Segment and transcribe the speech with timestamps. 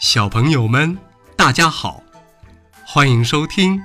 [0.00, 0.96] 小朋友们，
[1.36, 2.00] 大家好，
[2.86, 3.82] 欢迎收听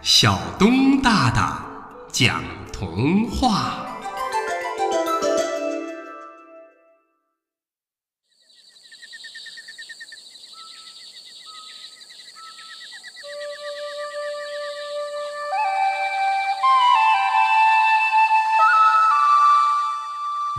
[0.00, 1.62] 小东大大
[2.10, 2.42] 讲
[2.72, 3.86] 童话。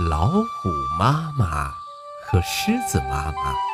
[0.08, 1.74] 老虎妈妈
[2.28, 3.73] 和狮子妈妈。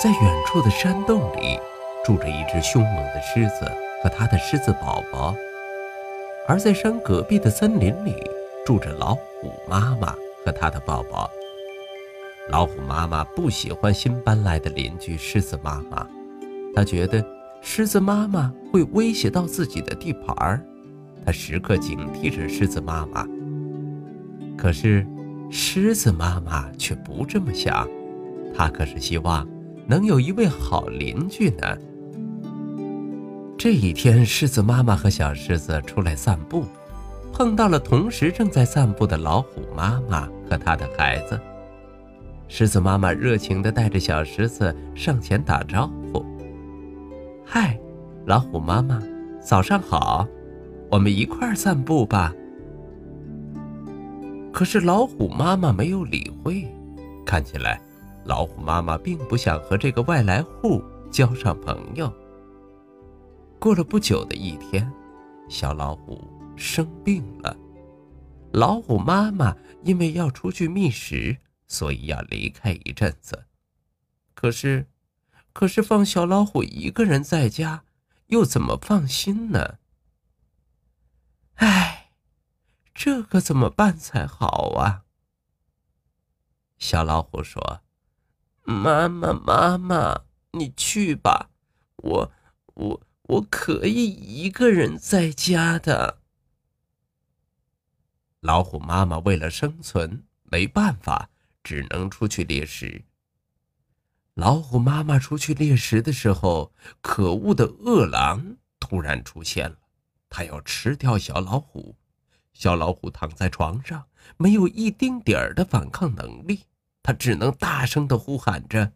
[0.00, 1.58] 在远处的山洞里，
[2.04, 3.68] 住着一只凶猛的狮子
[4.00, 5.34] 和它的狮子宝宝；
[6.46, 8.14] 而在山隔壁的森林里，
[8.64, 10.14] 住着老虎妈妈
[10.46, 11.28] 和它的宝宝。
[12.48, 16.06] 老虎妈妈不喜欢新搬来的邻居狮子妈妈，
[16.76, 17.24] 她觉得
[17.60, 20.60] 狮子妈妈会威胁到自己的地盘儿，
[21.26, 23.26] 她时刻警惕着狮子妈妈。
[24.56, 25.04] 可是，
[25.50, 27.88] 狮子妈妈却不这么想，
[28.56, 29.44] 她可是希望。
[29.88, 31.76] 能有一位好邻居呢。
[33.56, 36.66] 这一天，狮子妈妈和小狮子出来散步，
[37.32, 41.40] 碰到了同时正在散步的老虎妈妈和她的孩子。
[42.48, 46.22] 狮子妈妈热情地带着小狮子上前打招呼
[47.42, 47.78] ：“嗨，
[48.26, 49.02] 老虎妈妈，
[49.40, 50.28] 早上好，
[50.90, 52.34] 我们一块儿散步吧。”
[54.52, 56.66] 可是老虎妈妈没有理会，
[57.24, 57.80] 看起来。
[58.28, 62.12] 老虎妈妈并不想和这个外来户交上朋友。
[63.58, 64.92] 过了不久的一天，
[65.48, 66.22] 小老虎
[66.54, 67.56] 生病了。
[68.52, 73.46] 老虎妈妈因为要出去觅食，所以要离开一阵子。
[74.34, 74.86] 可是，
[75.54, 77.84] 可是放小老虎一个人在家，
[78.26, 79.78] 又怎么放心呢？
[81.54, 82.12] 唉，
[82.92, 85.04] 这可怎么办才好啊？
[86.76, 87.80] 小老虎说。
[88.68, 91.48] 妈妈，妈妈，你去吧，
[91.96, 92.32] 我，
[92.74, 96.18] 我，我可以一个人在家的。
[98.40, 101.30] 老虎妈妈为了生存，没办法，
[101.64, 103.06] 只能出去猎食。
[104.34, 109.78] 老虎妈妈出去猎食的时候，可恶的饿狼突然出现了，
[110.28, 111.96] 它要吃掉小老虎。
[112.52, 114.04] 小老虎躺在床上，
[114.36, 116.64] 没有一丁点儿的反抗能力。
[117.08, 118.92] 他只能大声的呼喊着：“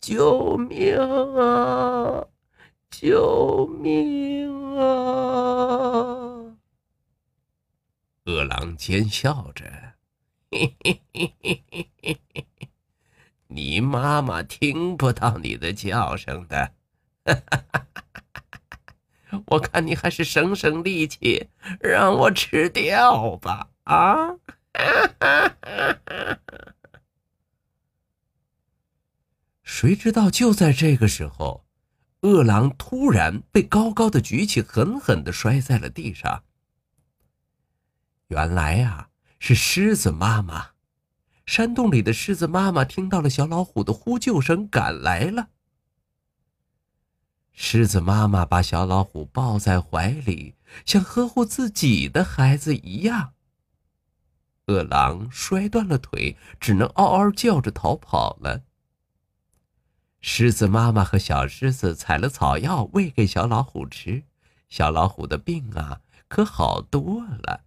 [0.00, 0.96] 救命
[1.36, 2.24] 啊！
[2.90, 6.56] 救命啊！”
[8.24, 9.66] 饿狼奸笑着
[10.50, 12.46] ：“嘿嘿嘿嘿嘿嘿嘿，
[13.48, 16.72] 你妈妈听不到你的叫声的。
[19.48, 21.50] 我看你还是省省力气，
[21.80, 23.68] 让我吃掉吧！
[23.82, 24.36] 啊！”
[29.84, 31.66] 谁知道就在这个时候，
[32.22, 36.42] 饿狼突然被高高的举起，狠狠的摔在了地上。
[38.28, 40.68] 原来啊，是狮子妈妈。
[41.44, 45.50] 山洞里的狮子妈妈听到了小老虎的呼救声，赶来了。
[47.52, 50.54] 狮子妈妈把小老虎抱在怀里，
[50.86, 53.34] 像呵护自己的孩子一样。
[54.64, 58.62] 饿狼摔断了腿，只能嗷嗷叫着逃跑了。
[60.26, 64.22] 狮子妈妈和小狮子采了草药喂给小老虎吃，
[64.70, 67.64] 小老虎的病啊可好多了。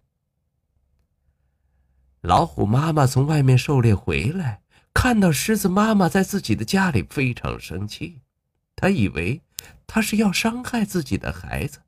[2.20, 4.60] 老虎妈妈从外面狩猎回来，
[4.92, 8.22] 看到狮子妈妈在自己的家里，非常生气。
[8.74, 9.40] 他以为
[9.86, 11.78] 他是要伤害自己的孩子。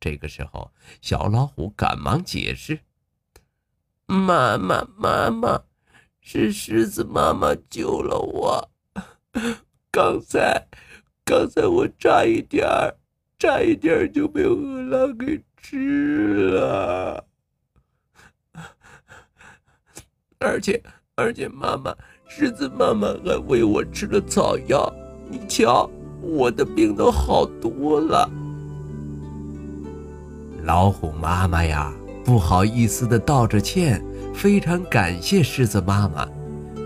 [0.00, 2.80] 这个时候，小老虎赶忙解释
[4.06, 5.62] ：“妈妈，妈妈，
[6.20, 8.70] 是狮子妈妈救了我。”
[9.90, 10.66] 刚才，
[11.24, 12.94] 刚才我差一点儿，
[13.38, 17.24] 差一点儿就被饿狼给吃了。
[20.38, 20.82] 而且，
[21.16, 21.94] 而且，妈妈，
[22.26, 24.92] 狮子妈妈还喂我吃了草药。
[25.28, 25.88] 你瞧，
[26.20, 28.28] 我的病都好多了。
[30.64, 31.92] 老虎妈妈呀，
[32.24, 34.04] 不好意思的道着歉，
[34.34, 36.28] 非常感谢狮子妈妈，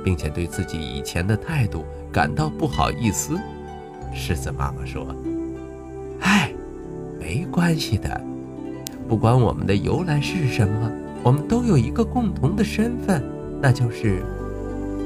[0.08, 1.84] 并且对自己以前的态度。
[2.10, 3.38] 感到不好意思，
[4.14, 5.06] 狮子妈妈说
[6.24, 6.50] ：“哎，
[7.20, 8.18] 没关系的，
[9.06, 10.90] 不管我们的由来是什么，
[11.22, 13.22] 我们都有一个共同的身份，
[13.60, 14.22] 那就是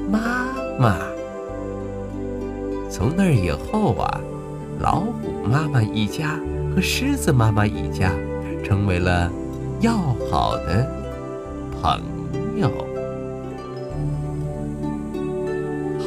[0.09, 0.47] 妈
[0.79, 0.97] 妈。
[2.89, 4.21] 从那以后啊，
[4.79, 6.39] 老虎妈妈一家
[6.73, 8.13] 和狮子妈妈一家
[8.63, 9.29] 成为了
[9.81, 9.97] 要
[10.31, 10.89] 好的
[11.81, 12.01] 朋
[12.57, 12.71] 友。”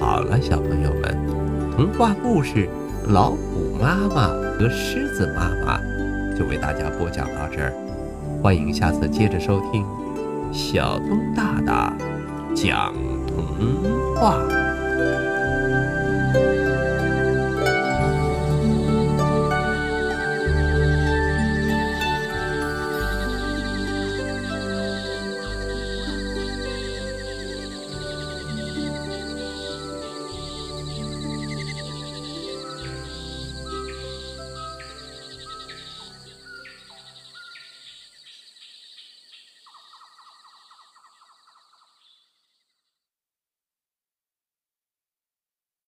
[0.06, 1.18] 好了，小朋友们，
[1.74, 2.68] 童话故事
[3.12, 5.80] 《老虎妈妈和狮子妈妈》
[6.38, 7.72] 就为大家播讲到这儿，
[8.40, 9.84] 欢迎下次接着收听
[10.52, 11.92] 小东大大
[12.54, 12.94] 讲
[13.26, 14.38] 童话。